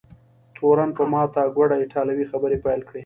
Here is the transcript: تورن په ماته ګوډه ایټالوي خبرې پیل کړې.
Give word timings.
تورن 0.55 0.89
په 0.97 1.03
ماته 1.11 1.41
ګوډه 1.55 1.75
ایټالوي 1.79 2.25
خبرې 2.31 2.57
پیل 2.65 2.81
کړې. 2.87 2.99